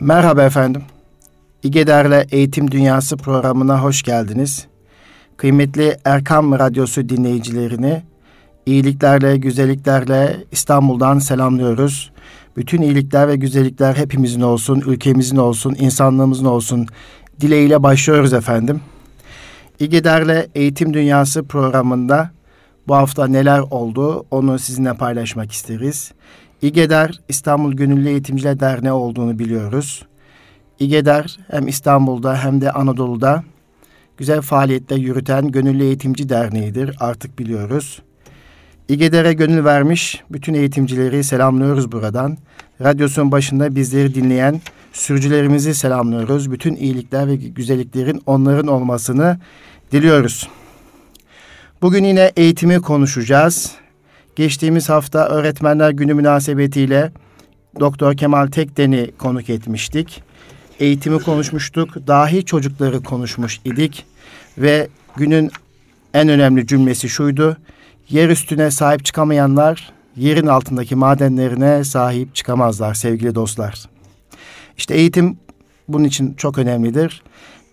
[0.00, 0.82] Merhaba efendim.
[1.62, 4.66] İgeder'le Eğitim Dünyası programına hoş geldiniz.
[5.36, 8.02] Kıymetli Erkam Radyosu dinleyicilerini
[8.66, 12.12] iyiliklerle, güzelliklerle İstanbul'dan selamlıyoruz.
[12.56, 16.86] Bütün iyilikler ve güzellikler hepimizin olsun, ülkemizin olsun, insanlığımızın olsun
[17.40, 18.80] dileğiyle başlıyoruz efendim.
[19.78, 22.30] İgeder'le Eğitim Dünyası programında
[22.88, 26.12] bu hafta neler oldu onu sizinle paylaşmak isteriz.
[26.64, 30.06] İGEDER İstanbul Gönüllü Eğitimciler Derneği olduğunu biliyoruz.
[30.78, 33.44] İGEDER hem İstanbul'da hem de Anadolu'da
[34.16, 38.02] güzel faaliyetler yürüten Gönüllü Eğitimci Derneği'dir artık biliyoruz.
[38.88, 42.38] İGEDER'e gönül vermiş bütün eğitimcileri selamlıyoruz buradan.
[42.80, 44.60] Radyosun başında bizleri dinleyen
[44.92, 46.50] sürücülerimizi selamlıyoruz.
[46.50, 49.38] Bütün iyilikler ve güzelliklerin onların olmasını
[49.92, 50.48] diliyoruz.
[51.82, 53.83] Bugün yine eğitimi konuşacağız.
[54.36, 57.12] Geçtiğimiz hafta Öğretmenler Günü münasebetiyle
[57.80, 60.22] Doktor Kemal Tekden'i konuk etmiştik.
[60.80, 64.06] Eğitimi konuşmuştuk, dahi çocukları konuşmuş idik
[64.58, 65.50] ve günün
[66.14, 67.56] en önemli cümlesi şuydu.
[68.08, 73.84] Yer üstüne sahip çıkamayanlar yerin altındaki madenlerine sahip çıkamazlar sevgili dostlar.
[74.76, 75.38] İşte eğitim
[75.88, 77.22] bunun için çok önemlidir.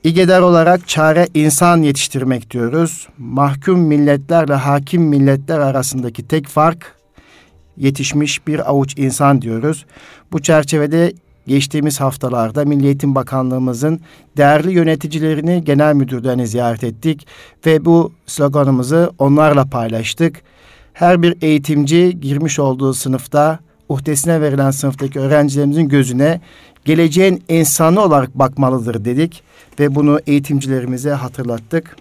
[0.03, 3.07] İgeder olarak çare insan yetiştirmek diyoruz.
[3.17, 6.95] Mahkum milletlerle hakim milletler arasındaki tek fark
[7.77, 9.85] yetişmiş bir avuç insan diyoruz.
[10.31, 11.13] Bu çerçevede
[11.47, 13.99] geçtiğimiz haftalarda Milli Eğitim Bakanlığımızın
[14.37, 17.27] değerli yöneticilerini genel müdürlerini ziyaret ettik
[17.65, 20.41] ve bu sloganımızı onlarla paylaştık.
[20.93, 26.41] Her bir eğitimci girmiş olduğu sınıfta uhdesine verilen sınıftaki öğrencilerimizin gözüne
[26.85, 29.43] geleceğin insanı olarak bakmalıdır dedik
[29.79, 31.95] ve bunu eğitimcilerimize hatırlattık.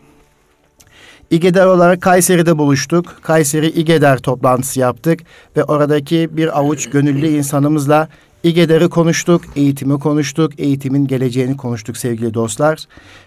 [1.30, 3.18] İGEDER olarak Kayseri'de buluştuk.
[3.22, 5.20] Kayseri İGEDER toplantısı yaptık
[5.56, 8.08] ve oradaki bir avuç gönüllü insanımızla
[8.42, 12.86] İGEDER'i konuştuk, eğitimi konuştuk, eğitimin geleceğini konuştuk sevgili dostlar.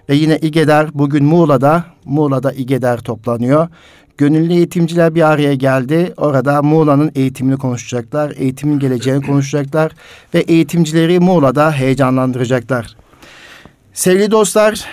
[0.09, 3.67] Ve yine İGEDER bugün Muğla'da, Muğla'da İGEDER toplanıyor.
[4.17, 6.14] Gönüllü eğitimciler bir araya geldi.
[6.17, 9.92] Orada Muğla'nın eğitimini konuşacaklar, eğitimin geleceğini konuşacaklar
[10.33, 13.02] ve eğitimcileri Muğla'da heyecanlandıracaklar.
[13.93, 14.86] Sevgili dostlar,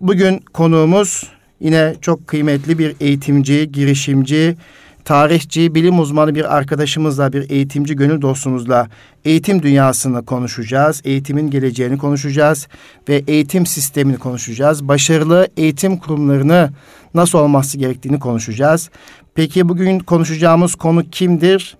[0.00, 1.30] bugün konuğumuz
[1.60, 4.56] yine çok kıymetli bir eğitimci, girişimci,
[5.04, 8.88] tarihçi, bilim uzmanı bir arkadaşımızla, bir eğitimci gönül dostumuzla
[9.24, 11.02] eğitim dünyasını konuşacağız.
[11.04, 12.68] Eğitimin geleceğini konuşacağız
[13.08, 14.88] ve eğitim sistemini konuşacağız.
[14.88, 16.70] Başarılı eğitim kurumlarını
[17.14, 18.90] nasıl olması gerektiğini konuşacağız.
[19.34, 21.76] Peki bugün konuşacağımız konu kimdir?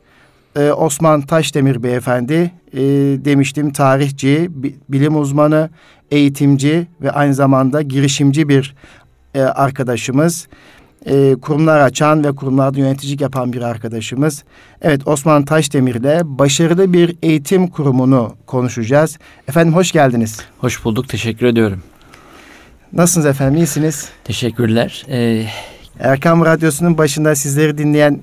[0.57, 2.81] Ee, Osman Taşdemir beyefendi e,
[3.25, 4.51] demiştim tarihçi,
[4.89, 5.71] bilim uzmanı,
[6.13, 8.75] eğitimci ve aynı zamanda girişimci bir
[9.35, 10.49] e, arkadaşımız.
[11.07, 14.45] E, kurumlar açan ve kurumlarda yöneticilik yapan bir arkadaşımız.
[14.83, 19.19] Evet Osman Taşdemir ile başarılı bir eğitim kurumunu konuşacağız.
[19.49, 20.41] Efendim hoş geldiniz.
[20.59, 21.83] Hoş bulduk teşekkür ediyorum.
[22.93, 24.09] Nasılsınız efendim iyisiniz?
[24.25, 25.07] Teşekkürler.
[25.09, 25.47] Ee...
[26.01, 28.23] Erkam Radyosu'nun başında sizleri dinleyen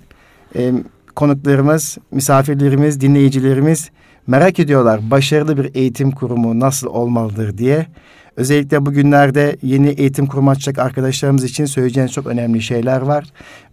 [0.55, 0.71] e,
[1.15, 3.89] konuklarımız, misafirlerimiz, dinleyicilerimiz
[4.29, 5.11] merak ediyorlar.
[5.11, 7.87] Başarılı bir eğitim kurumu nasıl olmalıdır diye.
[8.35, 13.25] Özellikle bugünlerde yeni eğitim kurumu açacak arkadaşlarımız için söyleyeceğiniz çok önemli şeyler var.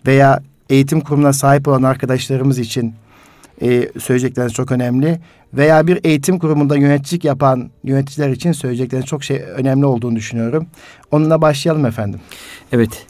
[0.07, 2.95] Veya eğitim kurumuna sahip olan arkadaşlarımız için
[3.63, 5.21] e, söyleyecekleriniz çok önemli.
[5.55, 10.67] Veya bir eğitim kurumunda yöneticilik yapan yöneticiler için söyleyecekleriniz çok şey önemli olduğunu düşünüyorum.
[11.11, 12.21] Onunla başlayalım efendim.
[12.73, 13.07] Evet.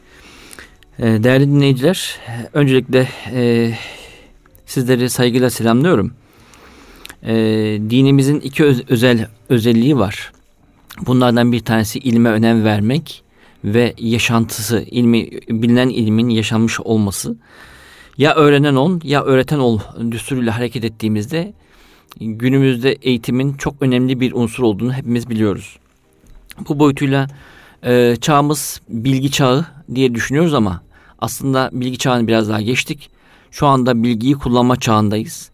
[0.99, 2.19] E, değerli dinleyiciler,
[2.53, 3.71] öncelikle e,
[4.67, 6.13] sizleri saygıyla selamlıyorum.
[7.23, 7.35] E,
[7.91, 10.33] dinimizin iki öz, özel özelliği var.
[11.07, 13.23] Bunlardan bir tanesi ilme önem vermek
[13.65, 17.37] ve yaşantısı, ilmi bilinen ilmin yaşanmış olması.
[18.19, 19.79] Ya öğrenen ol ya öğreten ol
[20.11, 21.53] düsturuyla hareket ettiğimizde
[22.21, 25.79] günümüzde eğitimin çok önemli bir unsur olduğunu hepimiz biliyoruz.
[26.69, 27.27] Bu boyutuyla
[27.83, 30.83] e, çağımız bilgi çağı diye düşünüyoruz ama
[31.19, 33.11] aslında bilgi çağını biraz daha geçtik.
[33.51, 35.51] Şu anda bilgiyi kullanma çağındayız.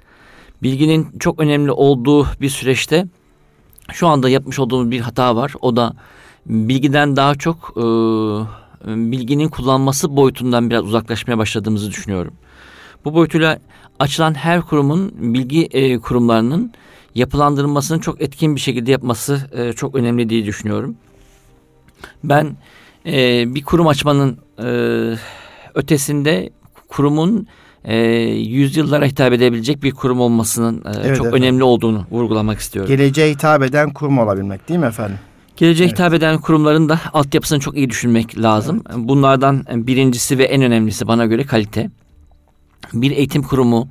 [0.62, 3.06] Bilginin çok önemli olduğu bir süreçte
[3.92, 5.52] şu anda yapmış olduğumuz bir hata var.
[5.60, 5.94] O da
[6.46, 7.82] bilgiden daha çok e,
[8.86, 12.34] bilginin kullanması boyutundan biraz uzaklaşmaya başladığımızı düşünüyorum.
[13.04, 13.58] Bu boyutuyla
[13.98, 16.72] açılan her kurumun bilgi e, kurumlarının
[17.14, 20.96] yapılandırılmasını çok etkin bir şekilde yapması e, çok önemli diye düşünüyorum.
[22.24, 22.56] Ben
[23.06, 24.68] e, bir kurum açmanın e,
[25.74, 26.50] ötesinde
[26.88, 27.46] kurumun
[27.84, 27.96] e,
[28.30, 31.32] yüzyıllara hitap edebilecek bir kurum olmasının e, evet, çok efendim.
[31.32, 32.96] önemli olduğunu vurgulamak istiyorum.
[32.96, 35.18] Geleceğe hitap eden kurum olabilmek değil mi efendim?
[35.56, 35.94] Geleceğe evet.
[35.94, 38.82] hitap eden kurumların da altyapısını çok iyi düşünmek lazım.
[38.88, 38.98] Evet.
[38.98, 41.90] Bunlardan birincisi ve en önemlisi bana göre kalite.
[42.92, 43.88] Bir eğitim kurumu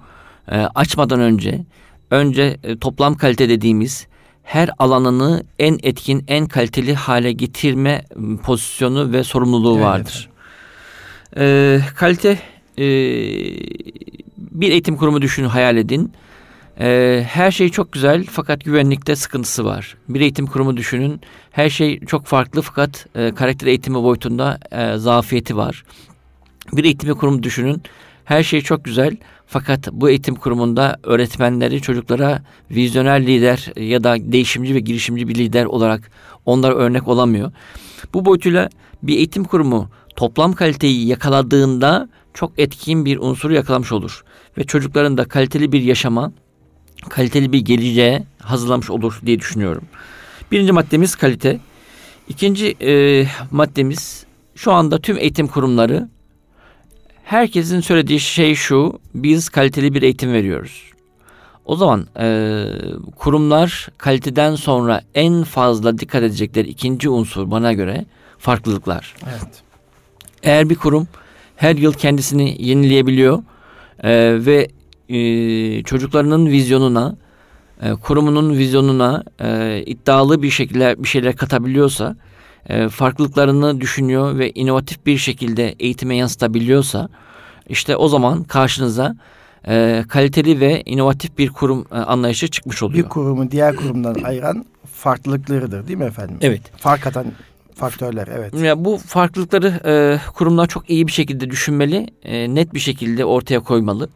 [0.52, 1.62] e, açmadan önce
[2.12, 4.08] önce e, toplam kalite dediğimiz
[4.44, 8.06] her alanını en etkin, en kaliteli hale getirme
[8.44, 9.86] pozisyonu ve sorumluluğu evet.
[9.86, 10.30] vardır.
[11.38, 12.40] Ee, kalite
[12.82, 12.86] e,
[14.38, 16.12] bir eğitim kurumu düşünün, hayal edin.
[16.80, 19.98] Ee, her şey çok güzel fakat güvenlikte sıkıntısı var.
[20.10, 21.22] Bir eğitim kurumu düşünün.
[21.52, 25.84] Her şey çok farklı fakat e, karakter eğitimi boyutunda e, zafiyeti var.
[26.74, 27.82] Bir eğitim kurumu düşünün.
[28.26, 29.18] Her şey çok güzel
[29.48, 32.42] fakat bu eğitim kurumunda öğretmenleri çocuklara
[32.72, 36.12] vizyoner lider ya da değişimci ve girişimci bir lider olarak
[36.46, 37.52] onlar örnek olamıyor.
[38.14, 38.70] Bu boyutuyla
[39.04, 44.24] bir eğitim kurumu toplam kaliteyi yakaladığında çok etkin bir unsuru yakalamış olur.
[44.58, 46.32] Ve çocukların da kaliteli bir yaşama,
[47.10, 49.84] kaliteli bir geleceğe hazırlamış olur diye düşünüyorum.
[50.52, 51.60] Birinci maddemiz kalite.
[52.30, 54.26] İkinci e, maddemiz
[54.56, 56.10] şu anda tüm eğitim kurumları
[57.24, 59.00] herkesin söylediği şey şu.
[59.16, 60.92] Biz kaliteli bir eğitim veriyoruz.
[61.66, 62.66] O zaman e,
[63.16, 68.06] kurumlar kaliteden sonra en fazla dikkat edecekleri ikinci unsur bana göre
[68.38, 69.16] farklılıklar.
[69.30, 69.64] Evet.
[70.44, 71.08] Eğer bir kurum
[71.62, 73.44] her yıl kendisini yenileyebiliyor
[74.04, 74.12] e,
[74.46, 74.68] ve
[75.10, 77.16] e, çocuklarının vizyonuna,
[77.82, 82.16] e, kurumunun vizyonuna e, iddialı bir şekilde bir şeyler katabiliyorsa,
[82.70, 87.10] e, farklılıklarını düşünüyor ve inovatif bir şekilde eğitime yansıtabiliyorsa,
[87.70, 89.16] işte o zaman karşınıza
[89.68, 93.04] e, kaliteli ve inovatif bir kurum e, anlayışı çıkmış oluyor.
[93.04, 96.38] Bir kurumu diğer kurumdan ayıran farklılıklarıdır değil mi efendim?
[96.42, 96.62] Evet.
[96.78, 97.26] Fark atan
[97.82, 98.54] faktörler evet.
[98.54, 103.60] Ya bu farklılıkları e, kurumlar çok iyi bir şekilde düşünmeli, e, net bir şekilde ortaya
[103.60, 104.10] koymalı.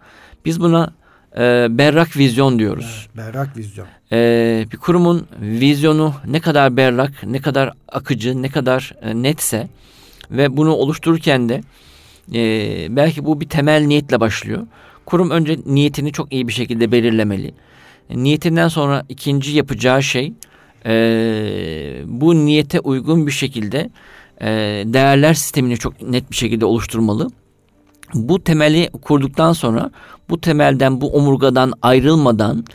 [0.45, 0.94] Biz buna
[1.38, 3.07] e, berrak vizyon diyoruz.
[3.07, 3.88] Evet, berrak vizyon.
[4.12, 9.68] E, bir kurumun vizyonu ne kadar berrak, ne kadar akıcı, ne kadar e, netse
[10.31, 11.61] ve bunu oluştururken de
[12.33, 14.68] e, belki bu bir temel niyetle başlıyor.
[15.06, 17.53] Kurum önce niyetini çok iyi bir şekilde belirlemeli.
[18.09, 20.33] E, niyetinden sonra ikinci yapacağı şey
[20.85, 20.93] e,
[22.05, 23.89] bu niyete uygun bir şekilde
[24.41, 24.47] e,
[24.85, 27.29] değerler sistemini çok net bir şekilde oluşturmalı.
[28.13, 29.91] Bu temeli kurduktan sonra
[30.29, 32.65] bu temelden bu omurgadan ayrılmadan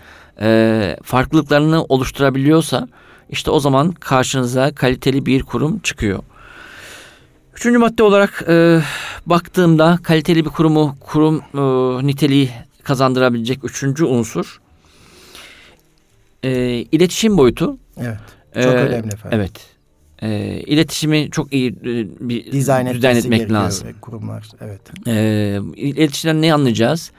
[0.40, 2.88] e, farklılıklarını oluşturabiliyorsa
[3.30, 6.22] işte o zaman karşınıza kaliteli bir kurum çıkıyor.
[7.54, 8.80] Üçüncü madde olarak e,
[9.26, 11.60] baktığımda kaliteli bir kurumu kurum e,
[12.06, 12.50] niteliği
[12.82, 14.60] kazandırabilecek üçüncü unsur
[16.42, 16.50] e,
[16.92, 17.78] iletişim boyutu.
[17.96, 18.18] Evet.
[18.54, 19.38] Çok ee, önemli efendim.
[19.40, 19.52] Evet.
[20.22, 21.74] E, iletişimi çok iyi e,
[22.28, 23.88] bir dizayn, dizayn etmek lazım.
[24.00, 24.80] Kurumlar, evet.
[25.06, 27.10] E, iletişimden ne anlayacağız?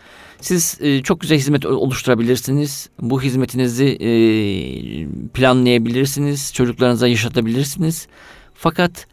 [0.42, 2.90] Siz e, çok güzel hizmet oluşturabilirsiniz.
[3.02, 4.12] Bu hizmetinizi e,
[5.34, 6.54] planlayabilirsiniz.
[6.54, 8.08] Çocuklarınıza yaşatabilirsiniz.
[8.54, 9.08] Fakat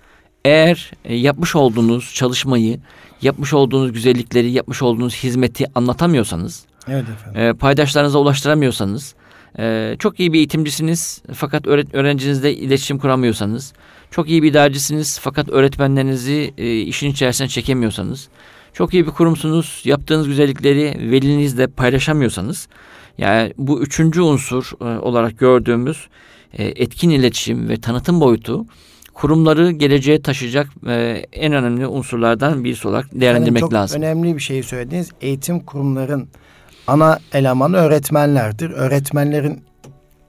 [0.44, 2.80] eğer e, yapmış olduğunuz çalışmayı,
[3.22, 7.40] yapmış olduğunuz güzellikleri, yapmış olduğunuz hizmeti anlatamıyorsanız, evet efendim.
[7.40, 9.14] E, paydaşlarınıza ulaştıramıyorsanız,
[9.58, 13.72] ee, çok iyi bir eğitimcisiniz fakat öğret öğrencinizle iletişim kuramıyorsanız,
[14.10, 18.28] çok iyi bir idarecisiniz fakat öğretmenlerinizi e, işin içerisine çekemiyorsanız,
[18.72, 22.68] çok iyi bir kurumsunuz, yaptığınız güzellikleri velinizle paylaşamıyorsanız,
[23.18, 26.08] yani bu üçüncü unsur e, olarak gördüğümüz
[26.52, 28.66] e, etkin iletişim ve tanıtım boyutu
[29.14, 33.96] kurumları geleceğe taşıyacak e, en önemli unsurlardan birisi olarak değerlendirmek yani çok lazım.
[33.96, 35.10] Çok önemli bir şey söylediniz.
[35.20, 36.28] Eğitim kurumların
[36.88, 38.70] ana elemanı öğretmenlerdir.
[38.70, 39.62] Öğretmenlerin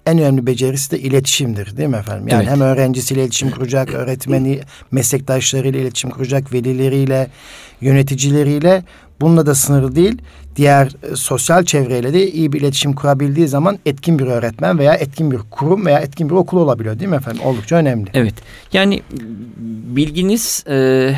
[0.06, 2.28] en önemli becerisi de iletişimdir değil mi efendim?
[2.28, 2.52] Yani evet.
[2.52, 4.60] hem öğrencisiyle iletişim kuracak, öğretmeni,
[4.92, 7.28] meslektaşlarıyla iletişim kuracak, velileriyle,
[7.82, 8.84] yöneticileriyle
[9.22, 10.22] bununla da sınırlı değil.
[10.56, 15.32] Diğer e, sosyal çevreyle de iyi bir iletişim kurabildiği zaman etkin bir öğretmen veya etkin
[15.32, 17.42] bir kurum veya etkin bir okul olabiliyor değil mi efendim?
[17.44, 18.10] Oldukça önemli.
[18.14, 18.36] Evet.
[18.74, 19.02] Yani
[19.96, 21.16] bilginiz e,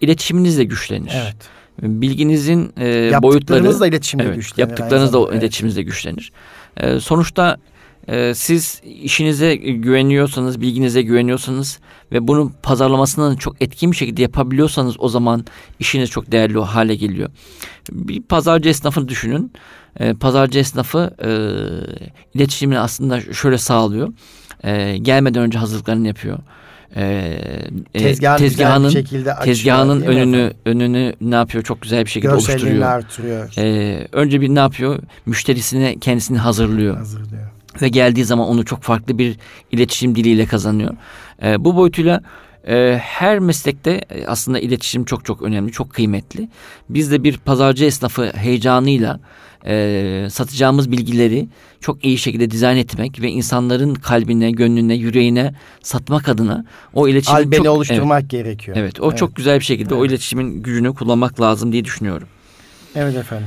[0.00, 1.12] iletişiminizle güçlenir.
[1.14, 1.36] Evet
[1.84, 4.68] bilginizin e, boyutları da iletişimde evet, güçlenir.
[4.68, 5.42] Yaptıklarınız da evet.
[5.42, 6.32] iletişimimizde güçlenir.
[6.76, 7.56] E, sonuçta
[8.08, 11.78] e, siz işinize güveniyorsanız, bilginize güveniyorsanız
[12.12, 15.44] ve bunun pazarlamasını çok etkin bir şekilde yapabiliyorsanız o zaman
[15.78, 17.30] işiniz çok değerli hale geliyor.
[17.90, 19.52] Bir pazarcı esnafını düşünün.
[20.00, 21.30] E, pazarcı esnafı e,
[22.34, 24.12] iletişimini aslında şöyle sağlıyor.
[24.64, 26.38] E, gelmeden önce hazırlıklarını yapıyor
[26.96, 27.38] e,
[27.92, 32.82] tezgahın, tezgahının şekilde açıyor, tezgahının önünü önünü ne yapıyor çok güzel bir şekilde oluşturuyor.
[32.82, 33.50] artırıyor.
[33.58, 34.98] E, önce bir ne yapıyor?
[35.26, 36.96] Müşterisine kendisini hazırlıyor.
[36.96, 37.42] Hazırlıyor.
[37.82, 39.36] Ve geldiği zaman onu çok farklı bir
[39.72, 40.94] iletişim diliyle kazanıyor.
[41.42, 42.20] E, bu boyutuyla
[42.68, 46.48] e, her meslekte aslında iletişim çok çok önemli, çok kıymetli.
[46.88, 49.20] Biz de bir pazarcı esnafı heyecanıyla
[49.66, 51.48] e, satacağımız bilgileri
[51.80, 57.56] çok iyi şekilde dizayn etmek ve insanların kalbine, gönlüne, yüreğine satmak adına o iletişimi Albeni
[57.64, 58.76] çok, oluşturmak evet, gerekiyor.
[58.76, 59.18] Evet, o evet.
[59.18, 60.02] çok güzel bir şekilde evet.
[60.02, 62.28] o iletişimin gücünü kullanmak lazım diye düşünüyorum.
[62.94, 63.46] Evet efendim.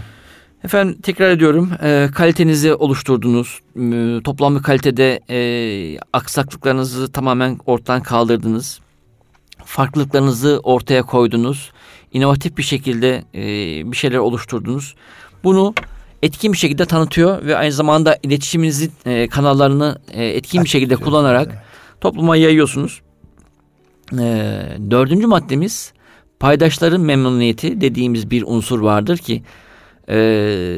[0.63, 1.71] Efendim tekrar ediyorum.
[1.83, 3.47] E, kalitenizi oluşturdunuz.
[3.47, 4.19] E, kalitenizi oluşturdunuz.
[4.19, 8.79] E, toplam bir kalitede e, aksaklıklarınızı tamamen ortadan kaldırdınız.
[9.67, 11.71] Farklılıklarınızı ortaya koydunuz.
[12.13, 13.41] İnovatif bir şekilde e,
[13.91, 14.95] bir şeyler oluşturdunuz.
[15.43, 15.73] Bunu
[16.23, 21.47] etkin bir şekilde tanıtıyor ve aynı zamanda iletişiminizin e, kanallarını e, etkin bir şekilde kullanarak
[21.47, 21.59] evet.
[22.01, 23.01] topluma yayıyorsunuz.
[24.13, 24.17] E,
[24.91, 25.93] dördüncü maddemiz
[26.39, 29.43] paydaşların memnuniyeti dediğimiz bir unsur vardır ki
[30.09, 30.77] e,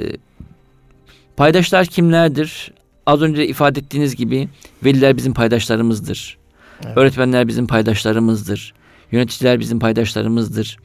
[1.37, 2.73] paydaşlar kimlerdir?
[3.05, 4.49] Az önce ifade ettiğiniz gibi
[4.83, 6.37] veliler bizim paydaşlarımızdır.
[6.85, 6.97] Evet.
[6.97, 8.73] Öğretmenler bizim paydaşlarımızdır.
[9.11, 10.77] Yöneticiler bizim paydaşlarımızdır.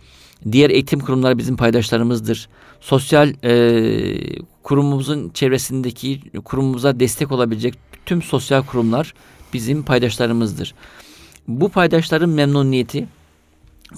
[0.53, 2.49] Diğer eğitim kurumları bizim paydaşlarımızdır.
[2.81, 7.75] Sosyal e, kurumumuzun çevresindeki kurumumuza destek olabilecek
[8.07, 9.15] tüm sosyal kurumlar
[9.53, 10.75] bizim paydaşlarımızdır.
[11.49, 13.07] Bu paydaşların memnuniyeti,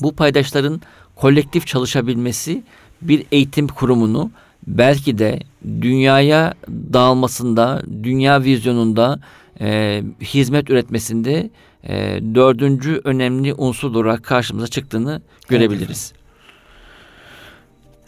[0.01, 0.81] bu paydaşların
[1.17, 2.63] kolektif çalışabilmesi
[3.03, 4.31] bir eğitim kurumunu
[4.67, 5.41] belki de
[5.81, 9.21] dünyaya dağılmasında, dünya vizyonunda
[9.61, 11.51] e, hizmet üretmesinde
[11.89, 16.13] e, dördüncü önemli unsur olarak karşımıza çıktığını görebiliriz.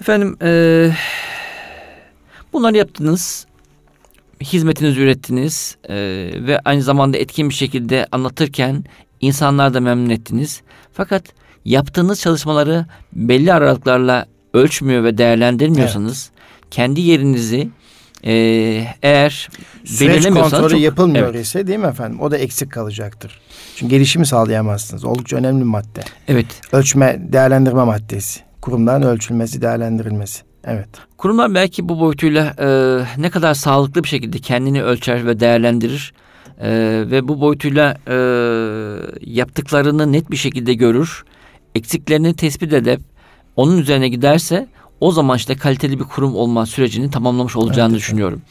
[0.00, 0.90] Efendim e,
[2.52, 3.47] bunları yaptınız,
[4.42, 5.94] hizmetinizi ürettiniz e,
[6.35, 8.85] ve aynı zamanda etkin bir şekilde anlatırken
[9.20, 10.62] insanlar da memnun ettiniz.
[10.92, 11.25] Fakat
[11.64, 16.66] yaptığınız çalışmaları belli aralıklarla ölçmüyor ve değerlendirmiyorsanız evet.
[16.70, 17.68] kendi yerinizi
[18.25, 18.32] e,
[19.02, 19.48] eğer
[19.84, 21.46] Süreç kontrolü çok, yapılmıyor evet.
[21.46, 22.20] ise değil mi efendim?
[22.20, 23.40] O da eksik kalacaktır.
[23.76, 25.04] Çünkü gelişimi sağlayamazsınız.
[25.04, 26.00] Oldukça önemli bir madde.
[26.28, 26.46] Evet.
[26.72, 28.40] Ölçme, değerlendirme maddesi.
[28.60, 30.42] Kurumların ölçülmesi, değerlendirilmesi.
[30.64, 30.88] Evet.
[31.18, 32.68] Kurumlar belki bu boyutuyla e,
[33.22, 36.12] ne kadar sağlıklı bir şekilde kendini ölçer ve değerlendirir
[36.60, 36.70] e,
[37.10, 38.16] ve bu boyutuyla e,
[39.20, 41.25] yaptıklarını net bir şekilde görür,
[41.75, 43.00] eksiklerini tespit edip
[43.56, 44.68] onun üzerine giderse
[45.00, 48.42] o zaman işte kaliteli bir kurum olma sürecini tamamlamış olacağını evet, düşünüyorum.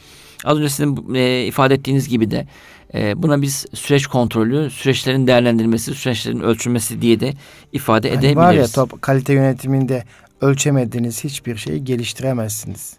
[0.44, 2.46] Az önce sizin e, ifade ettiğiniz gibi de
[2.94, 7.34] e, buna biz süreç kontrolü, süreçlerin değerlendirilmesi, süreçlerin ölçülmesi diye de
[7.72, 8.36] ifade yani edebiliriz.
[8.36, 10.04] Var ya top, kalite yönetiminde
[10.40, 12.96] ölçemediğiniz hiçbir şeyi geliştiremezsiniz.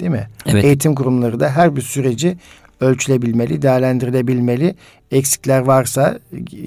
[0.00, 0.28] Değil mi?
[0.46, 0.64] Evet.
[0.64, 2.36] Eğitim kurumları da her bir süreci
[2.80, 4.74] ölçülebilmeli, değerlendirilebilmeli.
[5.10, 6.18] Eksikler varsa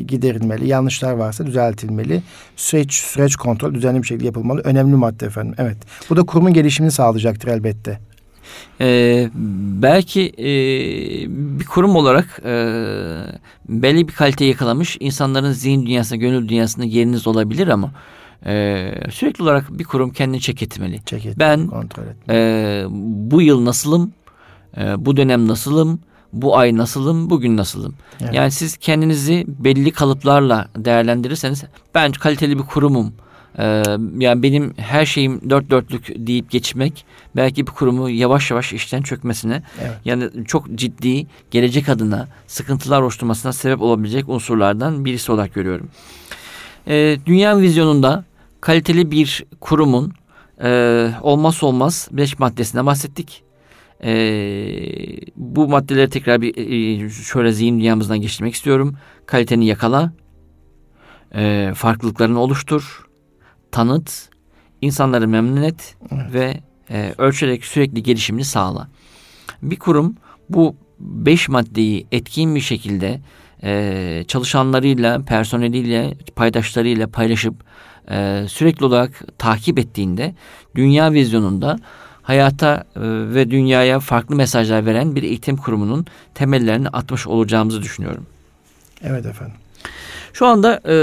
[0.08, 2.22] giderilmeli, yanlışlar varsa düzeltilmeli.
[2.56, 4.62] Süreç süreç kontrol düzenli bir şekilde yapılmalı.
[4.64, 5.56] Önemli madde efendim.
[5.58, 5.78] Evet.
[6.10, 8.00] Bu da kurumun gelişimini sağlayacaktır elbette.
[8.82, 9.30] Ee,
[9.82, 10.50] belki e,
[11.60, 12.54] bir kurum olarak e,
[13.70, 17.92] belli bir kalite yakalamış insanların zihin dünyasında, gönül dünyasında yeriniz olabilir ama
[18.46, 21.04] e, sürekli olarak bir kurum kendini çek etmeli.
[21.06, 22.38] Çek etmeli, ben kontrol etmeli.
[22.38, 22.86] E,
[23.32, 24.14] bu yıl nasılım?
[24.78, 26.00] E, bu dönem nasılım?
[26.34, 27.30] Bu ay nasılım?
[27.30, 27.96] Bugün nasılım?
[28.22, 28.34] Evet.
[28.34, 31.64] Yani siz kendinizi belli kalıplarla değerlendirirseniz
[31.96, 33.14] ben kaliteli bir kurumum.
[33.60, 33.84] Ee,
[34.18, 39.64] yani benim her şeyim dört dörtlük deyip geçmek belki bir kurumu yavaş yavaş işten çökmesine
[39.82, 39.92] evet.
[40.06, 45.90] yani çok ciddi gelecek adına sıkıntılar oluşturmasına sebep olabilecek unsurlardan birisi olarak görüyorum.
[46.88, 48.24] Ee, dünya vizyonunda
[48.62, 50.14] kaliteli bir kurumun
[50.64, 53.44] e, olmazsa olmaz beş maddesine bahsettik.
[54.04, 54.14] E,
[55.36, 58.96] bu maddeleri tekrar bir e, şöyle zihin dünyamızdan geçirmek istiyorum.
[59.26, 60.14] Kaliteni yakala,
[61.36, 63.06] e, farklılıklarını oluştur,
[63.72, 64.30] tanıt,
[64.82, 66.34] insanları memnun et evet.
[66.34, 68.88] ve e, ölçerek sürekli gelişimini sağla.
[69.62, 70.16] Bir kurum
[70.50, 73.22] bu beş maddeyi etkin bir şekilde
[73.64, 77.56] e, çalışanlarıyla, personeliyle, paydaşlarıyla paylaşıp
[78.12, 80.36] e, sürekli olarak takip ettiğinde
[80.76, 81.78] dünya vizyonunda
[82.24, 83.00] hayata e,
[83.36, 88.26] ve dünyaya farklı mesajlar veren bir eğitim kurumunun temellerini atmış olacağımızı düşünüyorum.
[89.04, 89.56] Evet efendim.
[90.34, 90.96] Şu anda e,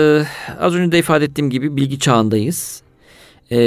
[0.61, 2.83] az önce de ifade ettiğim gibi bilgi çağındayız.
[3.53, 3.59] E,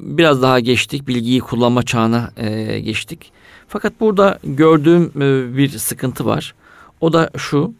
[0.00, 3.32] biraz daha geçtik, bilgiyi kullanma çağına e, geçtik.
[3.68, 6.54] Fakat burada gördüğüm e, bir sıkıntı var.
[7.00, 7.74] O da şu,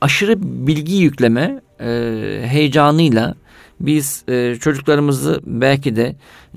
[0.00, 1.88] aşırı bilgi yükleme e,
[2.46, 3.34] heyecanıyla
[3.80, 6.16] biz e, çocuklarımızı belki de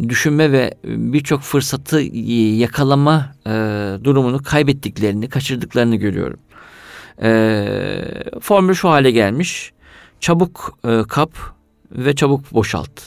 [0.09, 3.51] düşünme ve birçok fırsatı yakalama e,
[4.03, 6.39] durumunu kaybettiklerini, kaçırdıklarını görüyorum.
[7.21, 7.65] E,
[8.41, 9.71] formül şu hale gelmiş.
[10.19, 11.31] Çabuk e, kap
[11.91, 13.01] ve çabuk boşalt.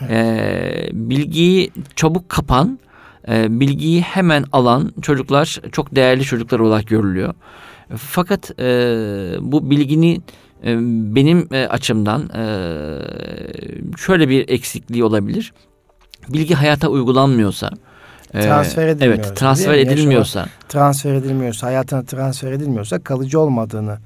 [0.00, 0.10] Evet.
[0.10, 2.78] E, bilgiyi çabuk kapan,
[3.28, 7.34] e, bilgiyi hemen alan çocuklar çok değerli çocuklar olarak görülüyor.
[7.96, 8.64] Fakat e,
[9.40, 10.24] bu bilginin
[11.14, 12.30] benim açımdan
[13.96, 15.52] şöyle bir eksikliği olabilir.
[16.28, 17.70] Bilgi hayata uygulanmıyorsa,
[18.32, 19.14] transfer edilmiyor.
[19.14, 20.46] Evet, transfer edilmiyorsa.
[20.68, 23.98] Transfer edilmiyorsa, hayatına transfer edilmiyorsa kalıcı olmadığını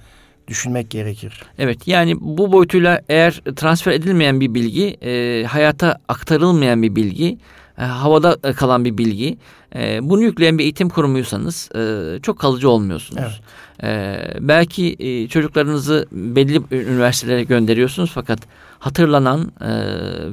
[0.48, 1.42] düşünmek gerekir.
[1.58, 7.38] Evet yani bu boyutuyla eğer transfer edilmeyen bir bilgi, e, hayata aktarılmayan bir bilgi
[7.78, 9.38] e, havada kalan bir bilgi.
[9.74, 13.22] E, bunu yükleyen bir eğitim kurumuysanız e, çok kalıcı olmuyorsunuz.
[13.22, 13.40] Evet.
[13.84, 18.38] E, belki e, çocuklarınızı belli üniversitelere gönderiyorsunuz fakat
[18.78, 19.70] hatırlanan e,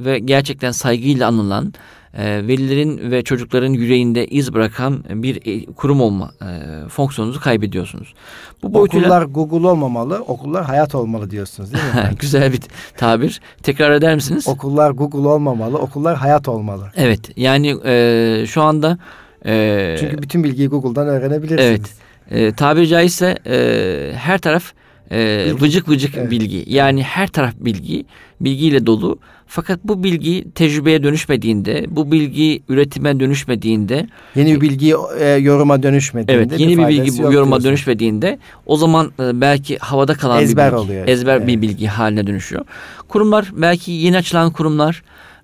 [0.04, 1.72] ve gerçekten saygıyla anılan
[2.14, 8.14] e, velilerin ve çocukların yüreğinde iz bırakan bir kurum olma e, fonksiyonunuzu kaybediyorsunuz.
[8.62, 9.06] Bu boyutuyla...
[9.06, 12.16] Okullar Google olmamalı, okullar hayat olmalı diyorsunuz değil mi?
[12.20, 12.60] Güzel bir
[12.96, 13.40] tabir.
[13.62, 14.48] Tekrar eder misiniz?
[14.48, 16.90] Okullar Google olmamalı, okullar hayat olmalı.
[16.96, 18.98] Evet, yani e, şu anda...
[19.46, 21.70] E, Çünkü bütün bilgiyi Google'dan öğrenebilirsiniz.
[21.70, 24.72] Evet, e, tabiri caizse e, her taraf
[25.10, 26.30] e, vıcık vıcık evet.
[26.30, 26.64] bilgi.
[26.66, 28.04] Yani her taraf bilgi,
[28.40, 29.18] bilgiyle dolu.
[29.46, 36.42] Fakat bu bilgi tecrübeye dönüşmediğinde, bu bilgi üretime dönüşmediğinde, yeni bir bilgi e, yoruma dönüşmediğinde,
[36.42, 37.64] evet, yeni bir, bir bilgi yoruma diyorsun.
[37.64, 41.08] dönüşmediğinde, o zaman e, belki havada kalan ezber bir bilgi, oluyor.
[41.08, 41.46] Ezber evet.
[41.46, 42.64] bir bilgi haline dönüşüyor.
[43.08, 45.02] Kurumlar belki yeni açılan kurumlar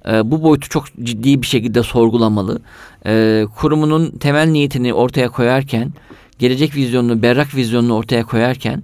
[0.08, 2.60] e, bu boyutu çok ciddi bir şekilde sorgulamalı.
[3.06, 5.92] E, kurumunun temel niyetini ortaya koyarken,
[6.38, 8.82] gelecek vizyonunu, berrak vizyonunu ortaya koyarken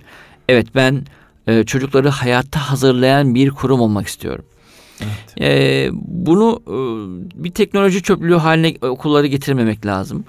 [0.49, 1.03] evet ben
[1.47, 4.45] e, çocukları hayatta hazırlayan bir kurum olmak istiyorum.
[5.01, 5.41] Evet.
[5.41, 6.77] E, bunu e,
[7.45, 10.25] bir teknoloji çöplüğü haline okulları getirmemek lazım.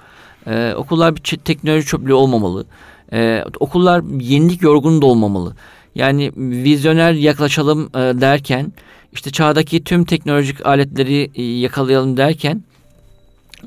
[0.46, 2.66] E, okullar bir teknoloji çöplüğü olmamalı.
[3.12, 5.54] E, okullar yenilik yorgunu da olmamalı.
[5.94, 8.72] Yani vizyoner yaklaşalım e, derken
[9.12, 12.62] işte çağdaki tüm teknolojik aletleri e, yakalayalım derken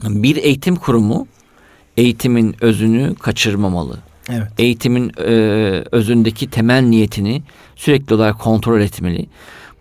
[0.03, 1.27] bir eğitim kurumu
[1.99, 3.97] eğitimin özünü kaçırmamalı.
[4.29, 4.47] Evet.
[4.57, 5.31] Eğitimin e,
[5.91, 7.41] özündeki temel niyetini
[7.75, 9.25] sürekli olarak kontrol etmeli.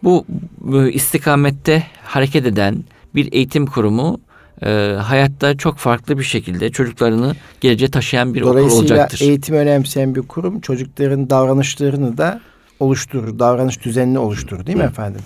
[0.02, 0.24] Bu,
[0.60, 2.84] bu istikamette hareket eden
[3.14, 4.20] bir eğitim kurumu
[4.62, 9.20] e, hayatta çok farklı bir şekilde çocuklarını geleceğe taşıyan bir okul olacaktır.
[9.20, 12.40] Eğitim önemseyen bir kurum çocukların davranışlarını da
[12.80, 15.20] oluşturur, davranış düzenini oluşturur değil mi efendim?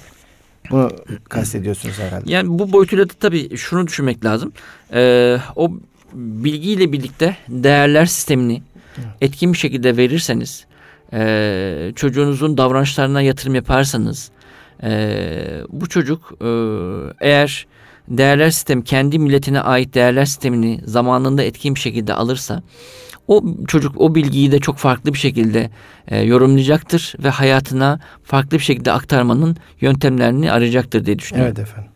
[0.71, 0.91] Bunu
[1.29, 2.33] kastediyorsunuz herhalde.
[2.33, 4.53] Yani bu boyutuyla da tabii şunu düşünmek lazım.
[4.93, 5.73] Ee, o
[6.15, 8.63] bilgiyle birlikte değerler sistemini
[9.21, 10.67] etkin bir şekilde verirseniz,
[11.13, 14.31] e, çocuğunuzun davranışlarına yatırım yaparsanız,
[14.83, 15.15] e,
[15.69, 16.49] bu çocuk e,
[17.21, 17.67] eğer
[18.09, 22.63] değerler sistemi kendi milletine ait değerler sistemini zamanında etkin bir şekilde alırsa,
[23.29, 25.71] o çocuk o bilgiyi de çok farklı bir şekilde
[26.09, 31.55] e, yorumlayacaktır ve hayatına farklı bir şekilde aktarmanın yöntemlerini arayacaktır diye düşünüyorum.
[31.57, 31.92] Evet efendim.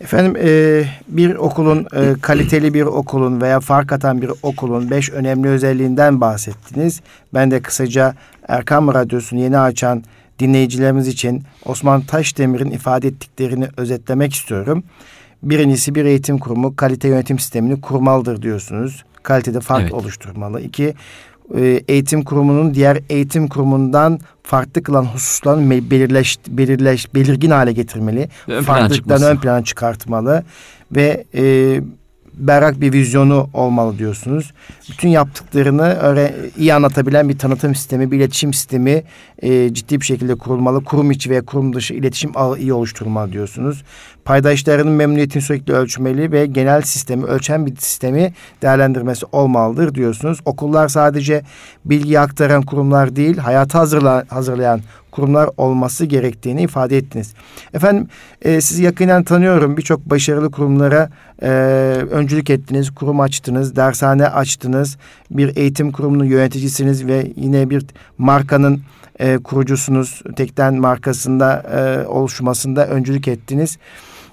[0.00, 5.48] Efendim e, bir okulun e, kaliteli bir okulun veya fark atan bir okulun beş önemli
[5.48, 7.00] özelliğinden bahsettiniz.
[7.34, 8.14] Ben de kısaca
[8.48, 10.02] Erkam Radyosu'nu yeni açan
[10.38, 14.82] dinleyicilerimiz için Osman Taşdemir'in ifade ettiklerini özetlemek istiyorum.
[15.42, 19.04] Birincisi bir eğitim kurumu kalite yönetim sistemini kurmalıdır diyorsunuz.
[19.22, 19.92] Kalitede fark evet.
[19.92, 20.60] oluşturmalı.
[20.60, 20.94] İki,
[21.56, 28.28] e, eğitim kurumunun diğer eğitim kurumundan farklı kılan hususların belirleş, belirleş, belirgin hale getirmeli.
[28.48, 30.44] Ön Farklılıklarını ön plana çıkartmalı
[30.92, 31.80] ve e,
[32.38, 34.52] berrak bir vizyonu olmalı diyorsunuz.
[34.90, 39.02] Bütün yaptıklarını öyle iyi anlatabilen bir tanıtım sistemi, bir iletişim sistemi
[39.42, 40.84] e, ciddi bir şekilde kurulmalı.
[40.84, 43.84] Kurum içi ve kurum dışı iletişim ağı iyi oluşturulmalı diyorsunuz.
[44.24, 50.38] Paydaşlarının memnuniyetini sürekli ölçmeli ve genel sistemi ölçen bir sistemi değerlendirmesi olmalıdır diyorsunuz.
[50.44, 51.42] Okullar sadece
[51.84, 54.80] bilgi aktaran kurumlar değil, hayata hazırla, hazırlayan
[55.18, 57.34] kurumlar olması gerektiğini ifade ettiniz.
[57.74, 58.08] Efendim
[58.42, 59.76] e, sizi yakinen tanıyorum.
[59.76, 61.10] Birçok başarılı kurumlara
[61.42, 61.48] e,
[62.10, 64.96] öncülük ettiniz, kurum açtınız, dershane açtınız.
[65.30, 67.82] Bir eğitim kurumunun yöneticisiniz ve yine bir
[68.18, 68.80] markanın
[69.18, 70.22] e, kurucusunuz.
[70.36, 73.78] Tekten markasında e, oluşmasında öncülük ettiniz.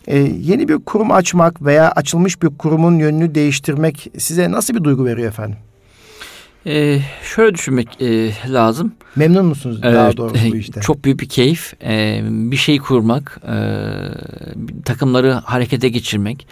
[0.08, 5.06] E, yeni bir kurum açmak veya açılmış bir kurumun yönünü değiştirmek size nasıl bir duygu
[5.06, 5.58] veriyor efendim?
[6.68, 8.94] Ee, şöyle düşünmek e, lazım.
[9.16, 10.82] Memnun musunuz evet, daha doğrusu bu işte?
[10.82, 11.74] Çok büyük bir keyif.
[11.84, 13.58] Ee, bir şey kurmak, e,
[14.86, 16.48] takımları harekete geçirmek,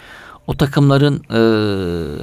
[0.48, 1.40] o takımların e,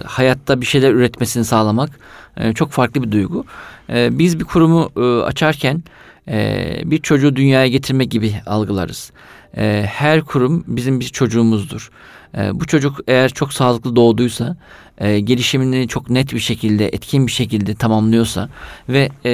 [0.07, 1.90] hayatta bir şeyler üretmesini sağlamak
[2.37, 3.44] e, çok farklı bir duygu.
[3.90, 5.83] E, biz bir kurumu e, açarken
[6.29, 9.12] e, bir çocuğu dünyaya getirmek gibi algılarız.
[9.57, 11.90] E, her kurum bizim bir çocuğumuzdur.
[12.38, 14.57] E, bu çocuk eğer çok sağlıklı doğduysa
[14.99, 18.49] e, gelişimini çok net bir şekilde, etkin bir şekilde tamamlıyorsa
[18.88, 19.33] ve e,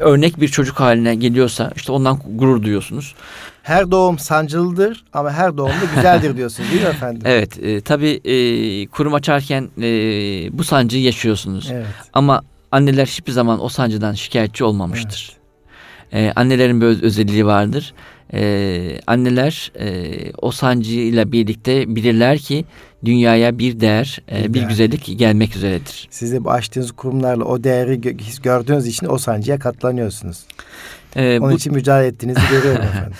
[0.00, 3.14] örnek bir çocuk haline geliyorsa işte ondan gurur duyuyorsunuz.
[3.62, 7.22] Her doğum sancılıdır ama her doğum da güzeldir diyorsunuz değil mi efendim?
[7.24, 8.36] Evet, e, tabii e,
[8.86, 9.88] kurum açarken e,
[10.58, 11.70] bu sancıyı yaşıyorsunuz.
[11.72, 11.86] Evet.
[12.12, 15.28] Ama anneler hiçbir zaman o sancıdan şikayetçi olmamıştır.
[15.28, 15.36] Evet.
[16.12, 17.94] Ee, annelerin bir özelliği vardır.
[18.34, 22.64] Ee, anneler e, o sancıyla birlikte bilirler ki
[23.04, 26.08] dünyaya bir değer, e, bir güzellik gelmek üzeredir.
[26.10, 28.00] Siz de bu açtığınız kurumlarla o değeri
[28.42, 30.44] gördüğünüz için o sancıya katlanıyorsunuz.
[31.16, 33.12] Ee, Onun bu, için mücadele ettiğinizi görüyorum efendim.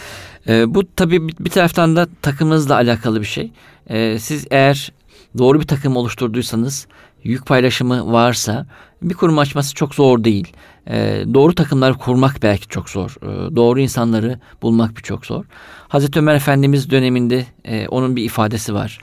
[0.48, 3.50] E, bu tabii bir taraftan da takımınızla alakalı bir şey.
[3.88, 4.92] E, siz eğer
[5.38, 6.86] doğru bir takım oluşturduysanız,
[7.24, 8.66] yük paylaşımı varsa
[9.02, 10.52] bir kurum açması çok zor değil.
[10.90, 13.16] E, doğru takımlar kurmak belki çok zor.
[13.22, 15.44] E, doğru insanları bulmak bir çok zor.
[15.88, 18.98] Hazreti Ömer Efendimiz döneminde e, onun bir ifadesi var.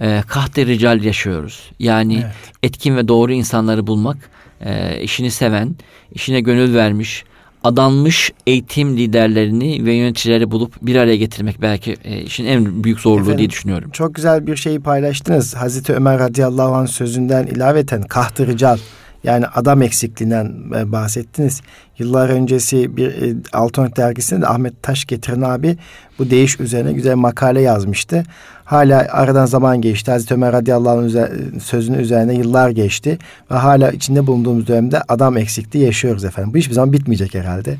[0.00, 1.70] E, kahte rical yaşıyoruz.
[1.78, 2.34] Yani evet.
[2.62, 4.16] etkin ve doğru insanları bulmak,
[4.60, 5.76] e, işini seven,
[6.12, 7.24] işine gönül vermiş,
[7.64, 13.20] adanmış eğitim liderlerini ve yöneticileri bulup bir araya getirmek belki e, işin en büyük zorluğu
[13.20, 13.90] Efendim, diye düşünüyorum.
[13.90, 15.54] Çok güzel bir şeyi paylaştınız.
[15.54, 18.78] Hazreti Ömer radıyallahu anh sözünden ilaveten kahtı rical
[19.24, 21.60] yani adam eksikliğinden e, bahsettiniz.
[21.98, 25.76] Yıllar öncesi bir e, Altınok dergisinde de Ahmet Taş getiren abi
[26.18, 28.22] bu değiş üzerine güzel makale yazmıştı.
[28.64, 30.10] Hala aradan zaman geçti.
[30.10, 33.18] Hazreti Ömer radıyallahu anh sözünün üzerine yıllar geçti.
[33.50, 36.54] Ve hala içinde bulunduğumuz dönemde adam eksikliği yaşıyoruz efendim.
[36.54, 37.76] Bu hiçbir zaman bitmeyecek herhalde.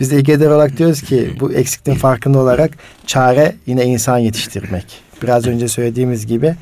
[0.00, 2.70] Biz de İGEDER olarak diyoruz ki bu eksikliğin farkında olarak
[3.06, 4.84] çare yine insan yetiştirmek.
[5.22, 6.56] Biraz önce söylediğimiz gibi e,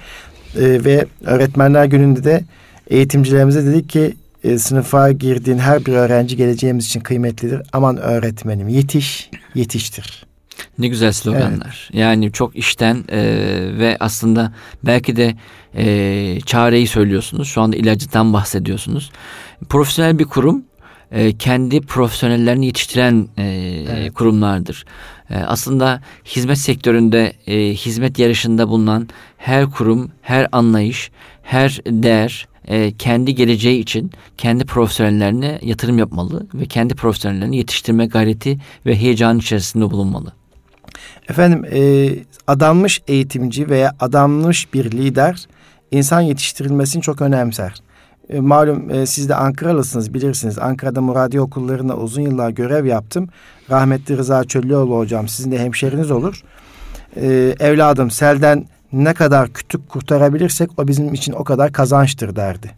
[0.57, 2.45] ve öğretmenler gününde de
[2.91, 7.63] eğitimcilerimize dedik ki e, sınıfa girdiğin her bir öğrenci geleceğimiz için kıymetlidir.
[7.73, 10.27] Aman öğretmenim yetiş, yetiştir.
[10.79, 11.89] Ne güzel sloganlar.
[11.91, 12.01] Evet.
[12.01, 13.23] Yani çok işten e,
[13.79, 15.35] ve aslında belki de
[15.77, 17.49] e, çareyi söylüyorsunuz.
[17.49, 19.11] Şu anda ilacıdan bahsediyorsunuz.
[19.69, 20.65] Profesyonel bir kurum
[21.13, 23.45] e, kendi profesyonellerini yetiştiren e,
[23.91, 24.15] evet.
[24.15, 24.85] kurumlardır.
[25.31, 31.11] E, aslında hizmet sektöründe e, hizmet yarışında bulunan her kurum, her anlayış,
[31.43, 38.59] her değer e, kendi geleceği için kendi profesyonellerine yatırım yapmalı ve kendi profesyonellerini yetiştirme gayreti
[38.87, 40.33] ve heyecan içerisinde bulunmalı.
[41.29, 42.11] Efendim e,
[42.47, 45.47] adanmış eğitimci veya adanmış bir lider
[45.91, 47.75] insan yetiştirilmesini çok önemser.
[48.29, 50.59] E, malum e, siz de Ankaralısınız bilirsiniz.
[50.59, 53.29] Ankara'da Muradi okullarında uzun yıllar görev yaptım.
[53.71, 56.43] Rahmetli Rıza Çöllüoğlu hocam sizin de hemşeriniz olur.
[57.17, 62.71] E, evladım selden ne kadar kütük kurtarabilirsek o bizim için o kadar kazançtır derdi.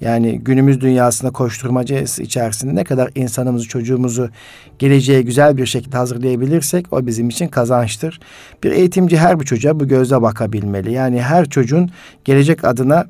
[0.00, 4.30] Yani günümüz dünyasında koşturmacası içerisinde ne kadar insanımızı, çocuğumuzu
[4.78, 8.20] geleceğe güzel bir şekilde hazırlayabilirsek o bizim için kazançtır.
[8.64, 10.92] Bir eğitimci her bir çocuğa bu gözle bakabilmeli.
[10.92, 11.90] Yani her çocuğun
[12.24, 13.06] gelecek adına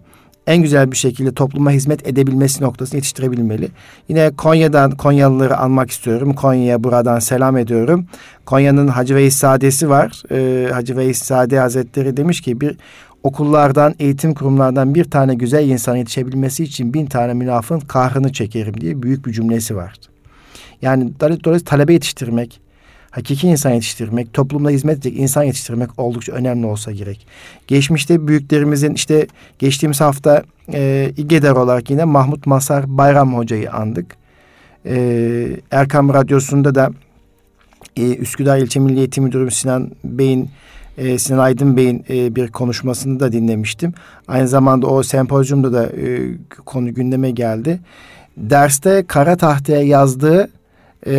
[0.46, 3.68] en güzel bir şekilde topluma hizmet edebilmesi noktasını yetiştirebilmeli.
[4.08, 6.34] Yine Konya'dan Konyalıları almak istiyorum.
[6.34, 8.06] Konya'ya buradan selam ediyorum.
[8.46, 10.22] Konya'nın Hacı Veys Sadesi var.
[10.32, 12.76] Ee, Hacı Veys Sade Hazretleri demiş ki bir
[13.22, 19.02] okullardan, eğitim kurumlardan bir tane güzel insan yetişebilmesi için bin tane münafın kahrını çekerim diye
[19.02, 19.94] büyük bir cümlesi var.
[20.82, 22.60] Yani dolayısıyla talebe yetiştirmek,
[23.16, 27.26] hakiki insan yetiştirmek, toplumda hizmet edecek insan yetiştirmek oldukça önemli olsa gerek.
[27.66, 29.26] Geçmişte büyüklerimizin işte
[29.58, 34.16] geçtiğimiz hafta e, İGEDER olarak yine Mahmut Masar Bayram Hoca'yı andık.
[34.86, 36.90] E, Erkam Radyosu'nda da
[37.96, 40.50] e, Üsküdar İlçe Milli Eğitim Müdürü Sinan Bey'in
[40.98, 43.94] e, Sinan Aydın Bey'in e, bir konuşmasını da dinlemiştim.
[44.28, 46.32] Aynı zamanda o sempozyumda da e,
[46.66, 47.80] konu gündeme geldi.
[48.36, 50.50] Derste kara tahtaya yazdığı
[51.06, 51.16] e,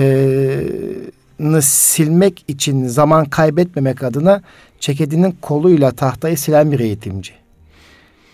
[1.61, 4.41] silmek için zaman kaybetmemek adına
[4.79, 7.33] çekedinin koluyla tahtayı silen bir eğitimci.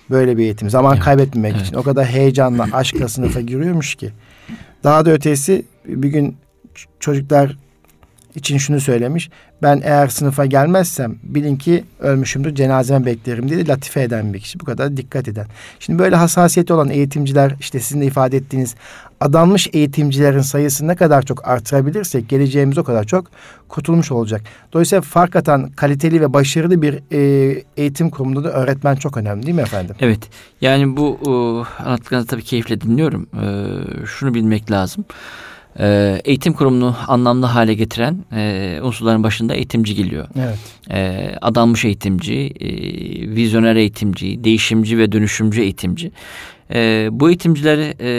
[0.09, 0.69] Böyle bir eğitim.
[0.69, 1.65] Zaman evet, kaybetmemek evet.
[1.65, 1.75] için.
[1.75, 4.11] O kadar heyecanla aşkla sınıfa giriyormuş ki.
[4.83, 6.37] Daha da ötesi bir gün
[6.99, 7.57] çocuklar
[8.35, 9.29] için şunu söylemiş.
[9.61, 14.59] Ben eğer sınıfa gelmezsem bilin ki ölmüşümdür cenazeme beklerim diye latife eden bir kişi.
[14.59, 15.45] Bu kadar dikkat eden.
[15.79, 18.75] Şimdi böyle hassasiyeti olan eğitimciler işte sizin de ifade ettiğiniz
[19.19, 23.25] adanmış eğitimcilerin sayısını ne kadar çok artırabilirsek geleceğimiz o kadar çok
[23.67, 24.41] kurtulmuş olacak.
[24.73, 29.55] Dolayısıyla fark atan kaliteli ve başarılı bir e, eğitim kurumunda da öğretmen çok önemli değil
[29.55, 29.95] mi efendim?
[29.99, 30.19] Evet.
[30.61, 31.29] Yani bu e,
[31.83, 33.27] anlattıklarınızı tabii keyifle dinliyorum.
[33.33, 33.45] E,
[34.05, 35.05] şunu bilmek lazım.
[35.09, 35.52] E,
[36.25, 40.27] eğitim kurumunu anlamlı hale getiren e, unsurların başında eğitimci geliyor.
[40.39, 40.57] Evet.
[40.91, 42.69] E, adanmış eğitimci, e,
[43.35, 46.11] vizyoner eğitimci, değişimci ve dönüşümcü eğitimci.
[46.73, 48.09] E, bu eğitimcileri e,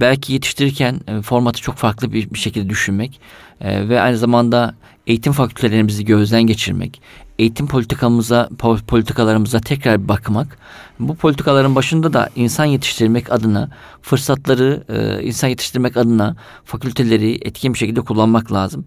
[0.00, 3.20] belki yetiştirirken e, formatı çok farklı bir, bir şekilde düşünmek
[3.60, 4.74] e, ve aynı zamanda
[5.06, 7.00] eğitim fakültelerimizi gözden geçirmek,
[7.38, 8.48] eğitim politikamıza,
[8.86, 10.58] politikalarımıza tekrar bir bakmak.
[11.00, 13.70] Bu politikaların başında da insan yetiştirmek adına
[14.02, 18.84] fırsatları e, insan yetiştirmek adına fakülteleri etkin bir şekilde kullanmak lazım.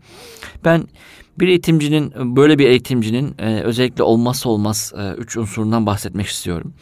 [0.66, 0.88] Ben
[1.40, 6.74] bir eğitimcinin böyle bir eğitimcinin e, özellikle olmazsa olmaz e, üç unsurundan bahsetmek istiyorum.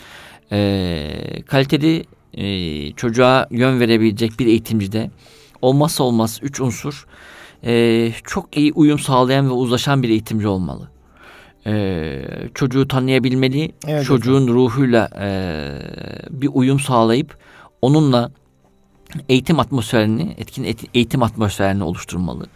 [1.48, 2.06] Kaliteli
[2.96, 5.12] çocuğa yön verebilecek bir eğitimcide
[5.62, 7.06] olmazsa olmaz üç unsur
[8.24, 10.90] çok iyi uyum sağlayan ve uzlaşan bir eğitimci olmalı
[11.66, 12.22] e,
[12.54, 14.50] çocuğu tanıyabilmeli, evet, çocuğun evet.
[14.50, 15.30] ruhuyla e,
[16.30, 17.38] bir uyum sağlayıp
[17.82, 18.32] onunla
[19.30, 22.48] eğitim atmosferini, etkin eğitim atmosferini oluşturmalı.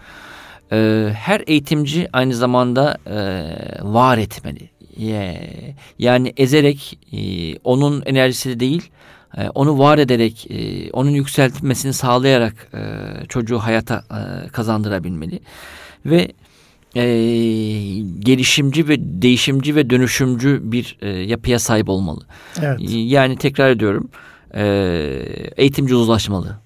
[0.72, 3.18] e, her eğitimci aynı zamanda e,
[3.82, 4.70] var etmeli.
[6.00, 7.20] Yani ezerek e,
[7.58, 8.92] onun enerjisi değil,
[9.38, 12.80] e, onu var ederek, e, onun yükseltmesini sağlayarak e,
[13.28, 15.40] çocuğu hayata e, kazandırabilmeli.
[16.06, 16.32] Ve
[16.96, 17.04] e,
[18.20, 22.26] gelişimci ve değişimci ve dönüşümcü bir e, yapıya sahip olmalı.
[22.62, 22.80] Evet.
[22.90, 24.10] Yani tekrar ediyorum,
[24.56, 24.64] e,
[25.58, 26.64] eğitimci uzlaşmalı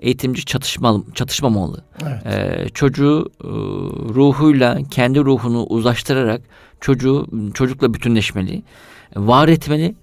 [0.00, 1.84] eğitimci çatışmalı, çatışmamalı.
[2.02, 2.26] Evet.
[2.26, 3.48] Ee, çocuğu e,
[4.14, 6.40] ruhuyla kendi ruhunu uzlaştırarak
[6.80, 8.62] çocuğu çocukla bütünleşmeli,
[9.16, 9.94] var etmeli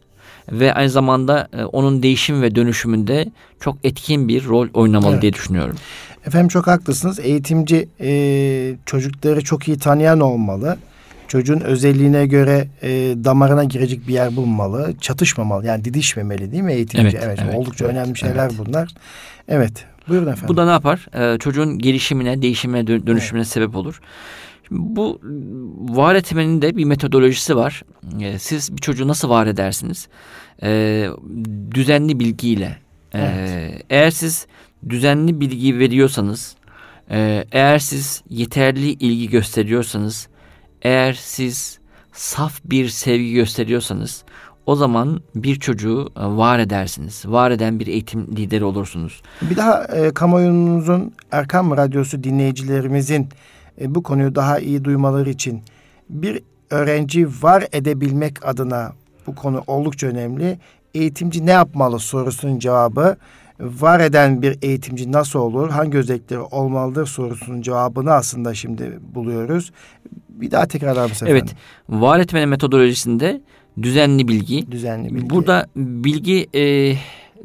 [0.51, 5.21] ve aynı zamanda e, onun değişim ve dönüşümünde çok etkin bir rol oynamalı evet.
[5.21, 5.75] diye düşünüyorum.
[6.25, 7.19] Efendim çok haklısınız.
[7.19, 10.77] Eğitimci e, çocukları çok iyi tanıyan olmalı.
[11.27, 12.89] Çocuğun özelliğine göre e,
[13.23, 14.93] damarına girecek bir yer bulmalı.
[15.01, 17.17] Çatışmamalı yani didişmemeli değil mi eğitimci?
[17.17, 18.53] Evet, evet, evet oldukça evet, önemli şeyler evet.
[18.57, 18.93] bunlar.
[19.47, 20.47] Evet buyurun efendim.
[20.47, 21.05] Bu da ne yapar?
[21.13, 23.47] Ee, çocuğun gelişimine, değişimine, dönüşümüne evet.
[23.47, 24.01] sebep olur.
[24.71, 25.21] Bu
[25.79, 27.83] var etmenin de bir metodolojisi var.
[28.21, 30.07] Ee, siz bir çocuğu nasıl var edersiniz?
[30.63, 31.09] Ee,
[31.73, 32.77] düzenli bilgiyle.
[33.17, 33.83] Ee, evet.
[33.89, 34.47] Eğer siz
[34.89, 36.55] düzenli bilgi veriyorsanız,
[37.11, 40.27] e, eğer siz yeterli ilgi gösteriyorsanız,
[40.81, 41.79] eğer siz
[42.13, 44.23] saf bir sevgi gösteriyorsanız
[44.65, 47.23] o zaman bir çocuğu e, var edersiniz.
[47.25, 49.21] Var eden bir eğitim lideri olursunuz.
[49.41, 53.29] Bir daha e, kamuoyunuzun Erkam Radyosu dinleyicilerimizin
[53.81, 55.61] e, bu konuyu daha iyi duymaları için
[56.09, 58.91] bir öğrenci var edebilmek adına
[59.27, 60.59] bu konu oldukça önemli.
[60.97, 63.17] Eğitimci ne yapmalı sorusunun cevabı
[63.59, 69.71] var eden bir eğitimci nasıl olur, hangi özellikleri olmalıdır sorusunun cevabını aslında şimdi buluyoruz.
[70.29, 71.55] Bir daha tekrar mısın Evet,
[71.89, 73.41] var etmenin metodolojisinde
[73.81, 74.71] düzenli bilgi.
[74.71, 75.29] Düzenli bilgi.
[75.29, 76.95] Burada bilgi e,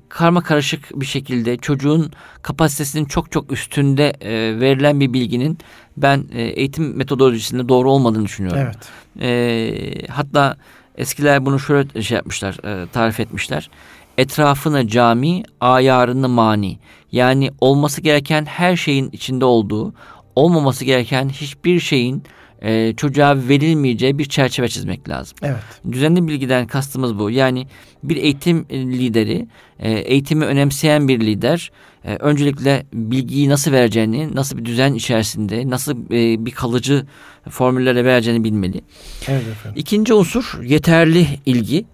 [0.09, 2.13] karma karışık bir şekilde çocuğun
[2.43, 5.59] kapasitesinin çok çok üstünde e, verilen bir bilginin
[5.97, 8.61] ben e, eğitim metodolojisinde doğru olmadığını düşünüyorum.
[8.63, 8.77] Evet.
[9.21, 10.57] E, hatta
[10.97, 13.71] eskiler bunu şöyle şey yapmışlar, e, tarif etmişler.
[14.19, 16.79] Etrafını cami, ayarını mani.
[17.13, 19.95] Yani olması gereken her şeyin içinde olduğu,
[20.37, 22.23] olmaması gereken hiçbir şeyin
[22.63, 25.39] e, çocuğa verilmeyeceği bir çerçeve çizmek lazım.
[25.43, 25.63] Evet.
[25.93, 27.31] Düzenli bilgiden kastımız bu.
[27.31, 27.67] Yani
[28.03, 29.47] bir eğitim lideri,
[29.79, 31.71] e, eğitimi önemseyen bir lider
[32.05, 37.07] e, öncelikle bilgiyi nasıl vereceğini, nasıl bir düzen içerisinde, nasıl e, bir kalıcı
[37.51, 38.81] formüllere vereceğini bilmeli.
[39.29, 39.81] Evet efendim.
[39.81, 41.85] İkinci unsur yeterli ilgi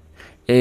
[0.49, 0.57] e,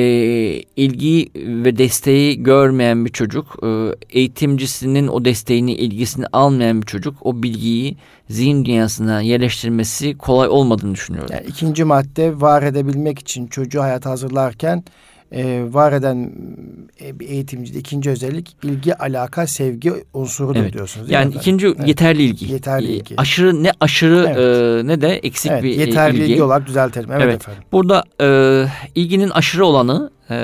[0.75, 3.67] ilgi ve desteği görmeyen bir çocuk, e,
[4.09, 7.97] eğitimcisinin o desteğini, ilgisini almayan bir çocuk o bilgiyi
[8.29, 11.29] zihin dünyasına yerleştirmesi kolay olmadığını düşünüyorum.
[11.33, 14.83] Yani ikinci madde var edebilmek için çocuğu hayata hazırlarken
[15.31, 16.31] e, var eden
[17.01, 20.73] e, bir eğitimcide ikinci özellik ilgi, alaka, sevgi unsurudur evet.
[20.73, 21.11] diyorsunuz.
[21.11, 21.39] yani efendim?
[21.41, 21.87] ikinci evet.
[21.87, 22.51] yeterli ilgi.
[22.51, 23.15] Yeterli ilgi.
[23.17, 24.83] Aşırı ne aşırı evet.
[24.83, 26.31] e, ne de eksik evet, bir yeterli ilgi.
[26.31, 27.11] ilgi olarak düzeltelim.
[27.11, 27.35] Evet, evet.
[27.35, 27.63] efendim.
[27.71, 30.35] Burada e, ilginin aşırı olanı e,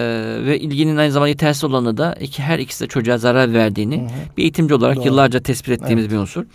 [0.45, 4.05] ve ilginin aynı zamanda yetersiz olanı da iki her ikisi de çocuğa zarar verdiğini hı
[4.05, 4.37] hı.
[4.37, 5.05] bir eğitimci olarak Doğru.
[5.05, 6.13] yıllarca tespit ettiğimiz evet.
[6.13, 6.45] bir unsur.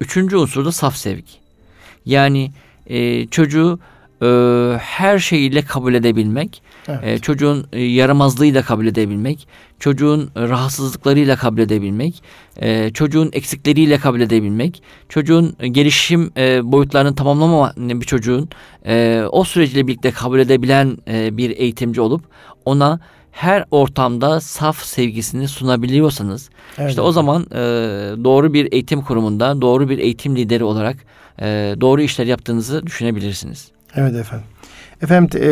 [0.00, 1.32] Üçüncü unsur da saf sevgi.
[2.06, 2.50] Yani
[2.86, 3.78] e, çocuğu
[4.22, 4.26] e,
[4.78, 7.04] her şeyiyle kabul edebilmek, evet.
[7.04, 12.22] e, çocuğun e, yaramazlığıyla kabul edebilmek, çocuğun rahatsızlıklarıyla kabul edebilmek,
[12.56, 18.48] e, çocuğun eksikleriyle kabul edebilmek, çocuğun gelişim e, boyutlarını tamamlama bir çocuğun
[18.86, 22.22] e, o süreciyle birlikte kabul edebilen e, bir eğitimci olup
[22.64, 23.00] ona
[23.32, 26.90] her ortamda saf sevgisini sunabiliyorsanız evet.
[26.90, 27.56] işte o zaman e,
[28.24, 30.96] doğru bir eğitim kurumunda doğru bir eğitim lideri olarak
[31.40, 33.70] e, doğru işler yaptığınızı düşünebilirsiniz.
[33.94, 34.46] Evet efendim.
[35.02, 35.48] Efendim e,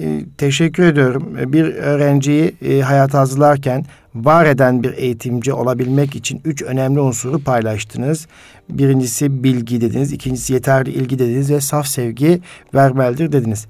[0.00, 1.36] e, teşekkür ediyorum.
[1.52, 8.26] Bir öğrenciyi e, hayata hazırlarken var eden bir eğitimci olabilmek için üç önemli unsuru paylaştınız.
[8.68, 12.40] Birincisi bilgi dediniz, ikincisi yeterli ilgi dediniz ve saf sevgi
[12.74, 13.66] vermelidir dediniz.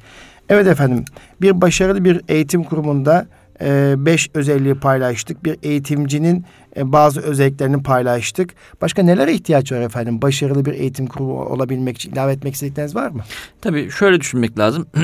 [0.49, 1.05] Evet efendim
[1.41, 3.27] bir başarılı bir eğitim kurumunda
[3.63, 5.45] e, beş özelliği paylaştık.
[5.45, 6.45] Bir eğitimcinin
[6.77, 8.55] e, bazı özelliklerini paylaştık.
[8.81, 10.23] Başka nelere ihtiyaç var efendim?
[10.23, 13.23] Başarılı bir eğitim kurumu olabilmek için ilave etmek istedikleriniz var mı?
[13.61, 14.87] Tabii şöyle düşünmek lazım.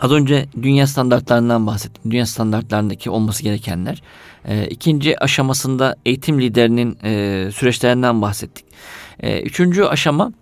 [0.00, 2.12] Az önce dünya standartlarından bahsettim.
[2.12, 4.02] Dünya standartlarındaki olması gerekenler.
[4.44, 8.64] E, ikinci aşamasında eğitim liderinin e, süreçlerinden bahsettik.
[9.20, 10.32] E, üçüncü aşama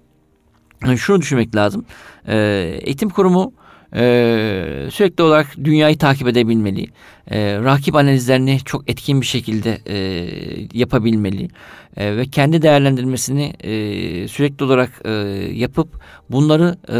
[0.96, 1.84] şunu düşünmek lazım.
[2.26, 2.36] E,
[2.82, 3.52] eğitim kurumu
[3.96, 6.86] Ee, sürekli olarak dünyayı takip edebilmeli.
[7.30, 9.98] Ee, rakip analizlerini çok etkin bir şekilde e,
[10.72, 11.48] yapabilmeli.
[11.96, 13.72] E, ve kendi değerlendirmesini e,
[14.28, 15.10] sürekli olarak e,
[15.52, 15.88] yapıp
[16.30, 16.98] bunları e,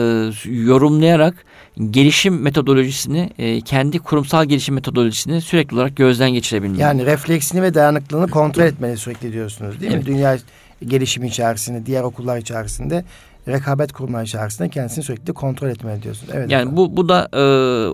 [0.51, 1.45] yorumlayarak
[1.91, 6.81] gelişim metodolojisini, e, kendi kurumsal gelişim metodolojisini sürekli olarak gözden geçirebilmeli.
[6.81, 10.09] Yani refleksini ve dayanıklılığını kontrol etmeli sürekli diyorsunuz değil evet.
[10.09, 10.15] mi?
[10.15, 10.39] Dünya
[10.87, 13.05] gelişimi içerisinde, diğer okullar içerisinde
[13.49, 16.33] rekabet kurma içerisinde kendisini sürekli kontrol etmeli diyorsunuz.
[16.37, 16.51] Evet.
[16.51, 17.43] Yani bu bu da e,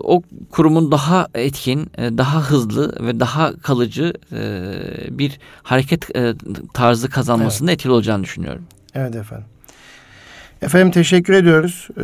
[0.03, 4.39] o kurumun daha etkin, e, daha hızlı ve daha kalıcı e,
[5.09, 6.33] bir hareket e,
[6.73, 7.79] tarzı kazanmasında evet.
[7.79, 8.63] etkili olacağını düşünüyorum.
[8.95, 9.47] Evet efendim.
[10.61, 11.87] Efendim teşekkür ediyoruz.
[11.97, 12.03] Ee,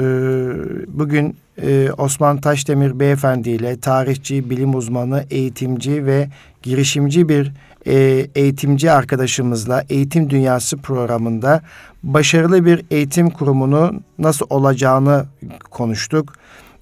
[0.88, 6.30] bugün e, Osman Taşdemir Beyefendi ile tarihçi, bilim uzmanı, eğitimci ve
[6.64, 7.52] girişimci bir
[7.88, 11.62] e, eğitimci arkadaşımızla Eğitim Dünyası programında
[12.04, 15.26] başarılı bir eğitim kurumunu nasıl olacağını
[15.72, 16.34] konuştuk.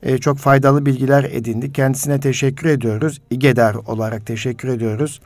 [0.04, 1.76] E, çok faydalı bilgiler edindik.
[1.76, 3.22] Kendisine teşekkür ediyoruz.
[3.30, 5.22] İGEDER olarak teşekkür ediyoruz.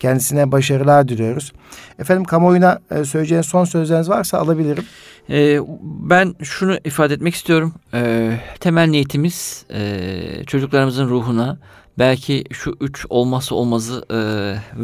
[0.00, 1.52] Kendisine başarılar diliyoruz.
[1.98, 4.84] Efendim kamuoyuna e, söyleyeceğiniz son sözleriniz varsa alabilirim.
[5.30, 7.74] E, ben şunu ifade etmek istiyorum.
[7.94, 8.30] E,
[8.60, 11.58] temel niyetimiz e, çocuklarımızın ruhuna
[11.98, 14.18] belki şu üç olması olmazı e,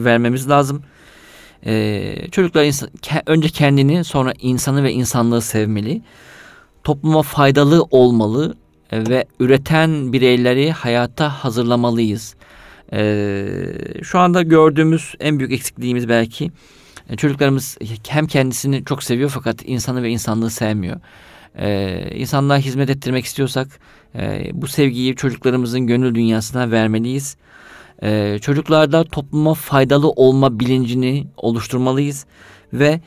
[0.04, 0.82] vermemiz lazım.
[1.66, 6.02] E, çocuklar insan, ke, önce kendini sonra insanı ve insanlığı sevmeli.
[6.84, 8.54] Topluma faydalı olmalı
[8.90, 12.34] e, ve üreten bireyleri hayata hazırlamalıyız.
[12.92, 13.46] E,
[14.02, 16.50] şu anda gördüğümüz en büyük eksikliğimiz belki
[17.10, 21.00] e, çocuklarımız hem kendisini çok seviyor fakat insanı ve insanlığı sevmiyor.
[21.58, 23.68] Ee, insanlığa hizmet ettirmek istiyorsak
[24.14, 27.36] e, bu sevgiyi çocuklarımızın gönül dünyasına vermeliyiz.
[28.02, 32.26] Ee, çocuklarda topluma faydalı olma bilincini oluşturmalıyız
[32.72, 33.00] ve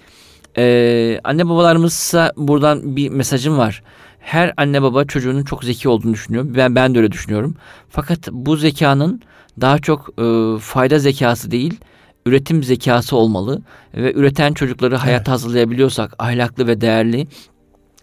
[0.57, 3.83] e, anne babalarımızsa buradan bir mesajım var.
[4.19, 6.45] Her anne baba çocuğunun çok zeki olduğunu düşünüyor.
[6.47, 7.55] Ben ben de öyle düşünüyorum.
[7.89, 9.21] Fakat bu zekanın
[9.61, 11.79] daha çok e, fayda zekası değil,
[12.25, 13.61] üretim zekası olmalı
[13.93, 15.27] ve üreten çocukları hayata evet.
[15.27, 17.27] hazırlayabiliyorsak, ahlaklı ve değerli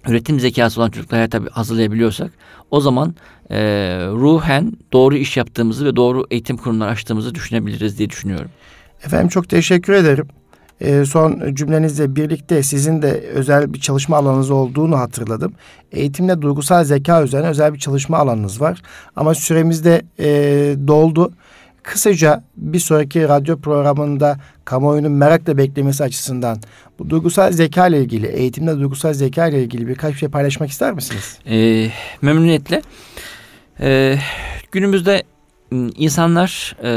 [0.08, 2.30] üretim zekası olan çocukları hayata hazırlayabiliyorsak
[2.70, 3.14] o zaman
[3.50, 3.58] e,
[4.12, 8.50] ruhen doğru iş yaptığımızı ve doğru eğitim kurumları açtığımızı düşünebiliriz diye düşünüyorum.
[9.04, 10.28] Efendim çok teşekkür ederim.
[10.80, 15.52] E, son cümlenizle birlikte sizin de özel bir çalışma alanınız olduğunu hatırladım.
[15.92, 18.82] Eğitimle duygusal zeka üzerine özel bir çalışma alanınız var.
[19.16, 20.28] Ama süremiz de e,
[20.88, 21.32] doldu.
[21.82, 26.58] Kısaca bir sonraki radyo programında kamuoyunun merakla beklemesi açısından
[26.98, 31.38] bu duygusal zeka ile ilgili, eğitimde duygusal zeka ile ilgili birkaç şey paylaşmak ister misiniz?
[31.46, 31.90] Ee,
[32.22, 32.82] memnuniyetle.
[33.80, 34.18] Ee,
[34.72, 35.22] günümüzde
[35.72, 36.90] ıı, insanlar e,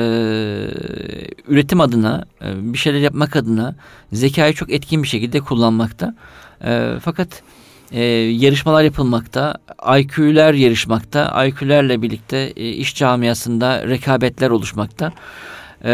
[1.48, 3.76] üretim adına, e, bir şeyler yapmak adına
[4.14, 6.16] zekayı çok etkin bir şekilde kullanmakta.
[6.66, 7.44] E, fakat
[7.94, 8.04] e,
[8.44, 9.56] yarışmalar yapılmakta,
[10.00, 15.14] IQ'ler yarışmakta, IQ'lerle birlikte e, iş camiasında rekabetler oluşmakta.
[15.86, 15.94] E,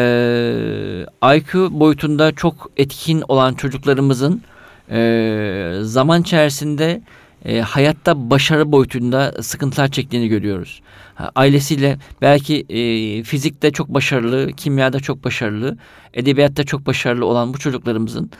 [1.35, 4.41] IQ boyutunda çok etkin olan çocuklarımızın
[4.91, 7.01] e, zaman içerisinde
[7.45, 10.81] e, hayatta başarı boyutunda sıkıntılar çektiğini görüyoruz.
[11.35, 15.77] ailesiyle belki e, fizikte çok başarılı, kimyada çok başarılı,
[16.13, 18.31] edebiyatta çok başarılı olan bu çocuklarımızın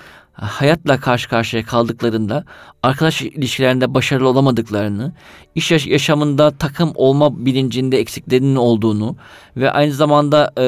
[0.42, 2.44] hayatla karşı karşıya kaldıklarında
[2.84, 5.14] arkadaş ilişkilerinde başarılı olamadıklarını,
[5.56, 9.16] iş yaşamında takım olma bilincinde eksiklerinin olduğunu
[9.58, 10.64] ve aynı zamanda e,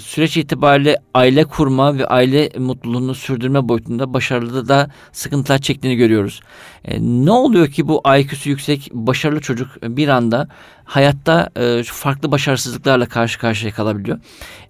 [0.00, 6.40] süreç itibariyle aile kurma ve aile mutluluğunu sürdürme boyutunda başarılı da sıkıntılar çektiğini görüyoruz.
[6.84, 10.48] E, ne oluyor ki bu IQ'su yüksek başarılı çocuk bir anda
[10.84, 14.18] hayatta e, farklı başarısızlıklarla karşı karşıya kalabiliyor.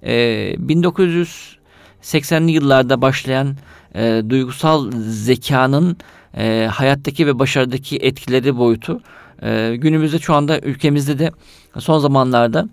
[0.03, 0.13] E,
[0.55, 3.57] 1980'li yıllarda başlayan
[3.95, 5.97] e, duygusal zekanın
[6.37, 9.01] e, hayattaki ve başarıdaki etkileri boyutu
[9.43, 11.31] e, günümüzde şu anda ülkemizde de
[11.79, 12.69] son zamanlarda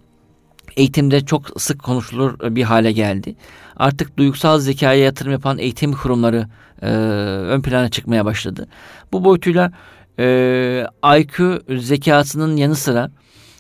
[0.78, 3.36] eğitimde çok sık konuşulur bir hale geldi.
[3.76, 6.48] Artık duygusal zekaya yatırım yapan eğitim kurumları
[6.82, 6.88] e,
[7.48, 8.68] ön plana çıkmaya başladı.
[9.12, 9.72] Bu boyutuyla
[10.20, 10.86] e,
[11.20, 13.12] IQ zekasının yanı sıra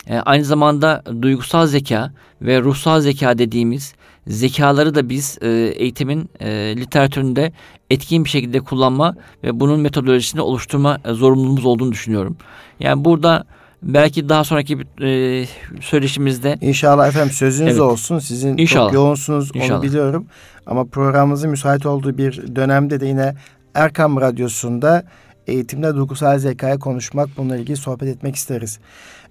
[0.07, 3.93] e, aynı zamanda duygusal zeka ve ruhsal zeka dediğimiz
[4.27, 7.51] zekaları da biz e, eğitimin e, literatüründe
[7.89, 12.37] etkin bir şekilde kullanma ve bunun metodolojisini oluşturma e, zorunluluğumuz olduğunu düşünüyorum.
[12.79, 13.43] Yani burada
[13.83, 15.45] belki daha sonraki e,
[15.81, 17.81] söyleşimizde İnşallah efendim sözünüz evet.
[17.81, 18.19] olsun.
[18.19, 18.85] Sizin İnşallah.
[18.85, 19.79] çok yoğunsunuz İnşallah.
[19.79, 20.25] onu biliyorum.
[20.65, 23.35] Ama programımızın müsait olduğu bir dönemde de yine
[23.75, 25.03] Erkam Radyosu'nda
[25.47, 28.79] eğitimde duygusal zekaya konuşmak, bununla ilgili sohbet etmek isteriz.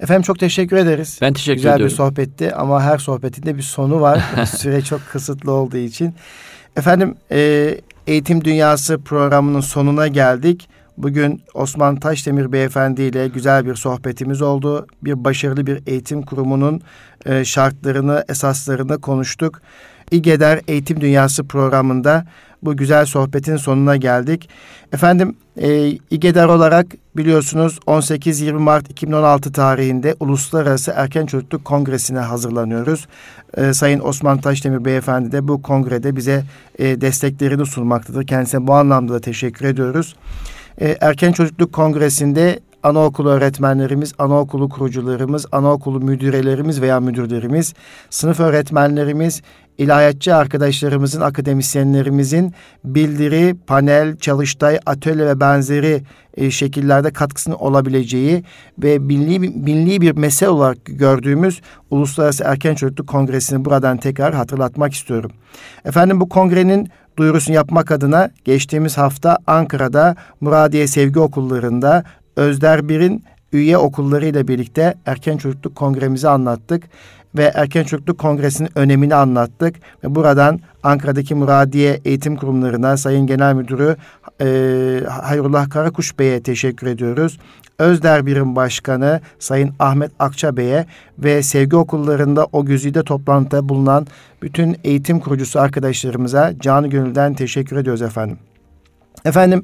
[0.00, 1.18] Efendim çok teşekkür ederiz.
[1.22, 1.88] Ben teşekkür Güzel ediyorum.
[1.88, 4.24] Güzel bir sohbetti ama her sohbetin de bir sonu var.
[4.56, 6.14] Süre çok kısıtlı olduğu için.
[6.76, 7.74] Efendim e,
[8.06, 10.68] Eğitim Dünyası programının sonuna geldik.
[10.98, 14.86] Bugün Osman Taşdemir Beyefendi ile güzel bir sohbetimiz oldu.
[15.02, 16.80] Bir başarılı bir eğitim kurumunun
[17.26, 19.60] e, şartlarını, esaslarını konuştuk.
[20.10, 22.26] İGEDER Eğitim Dünyası programında
[22.66, 24.48] bu güzel sohbetin sonuna geldik.
[24.92, 26.86] Efendim e, İGEDER olarak
[27.16, 33.06] biliyorsunuz 18-20 Mart 2016 tarihinde Uluslararası Erken Çocukluk Kongresi'ne hazırlanıyoruz.
[33.56, 36.44] E, Sayın Osman Taşdemir Beyefendi de bu kongrede bize
[36.78, 38.26] e, desteklerini sunmaktadır.
[38.26, 40.16] Kendisine bu anlamda da teşekkür ediyoruz.
[40.80, 47.74] E, Erken Çocukluk Kongresi'nde anaokulu öğretmenlerimiz, anaokulu kurucularımız, anaokulu müdürelerimiz veya müdürlerimiz,
[48.10, 49.42] sınıf öğretmenlerimiz,
[49.78, 52.54] ilahiyatçı arkadaşlarımızın, akademisyenlerimizin
[52.84, 56.02] bildiri, panel, çalıştay, atölye ve benzeri
[56.36, 58.44] e, şekillerde katkısının olabileceği
[58.78, 61.60] ve milli, milli bir mesele olarak gördüğümüz
[61.90, 65.30] Uluslararası Erken Çocukluk Kongresi'ni buradan tekrar hatırlatmak istiyorum.
[65.84, 72.04] Efendim bu kongrenin duyurusunu yapmak adına geçtiğimiz hafta Ankara'da Muradiye Sevgi Okulları'nda
[72.36, 76.82] Özder Bir'in üye okulları ile birlikte Erken Çocukluk Kongremizi anlattık
[77.36, 79.76] ve Erken Çocukluk Kongresi'nin önemini anlattık.
[80.04, 83.96] Ve buradan Ankara'daki Muradiye Eğitim Kurumlarına Sayın Genel Müdürü
[84.40, 84.46] e,
[85.08, 87.38] Hayrullah Karakuş Bey'e teşekkür ediyoruz.
[87.78, 90.86] Özder Birim Başkanı Sayın Ahmet Akça Bey'e
[91.18, 94.06] ve sevgi okullarında o güzide toplantıda bulunan
[94.42, 98.38] bütün eğitim kurucusu arkadaşlarımıza canı gönülden teşekkür ediyoruz efendim.
[99.24, 99.62] Efendim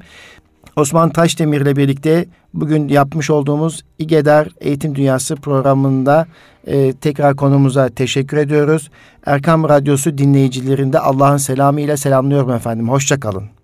[0.75, 6.27] Osman Taşdemir ile birlikte bugün yapmış olduğumuz İGEDER Eğitim Dünyası programında
[6.67, 8.89] e, tekrar konumuza teşekkür ediyoruz.
[9.25, 12.89] Erkam Radyosu dinleyicilerinde Allah'ın selamı ile selamlıyorum efendim.
[12.89, 13.62] Hoşçakalın.